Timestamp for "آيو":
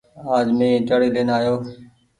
1.37-1.55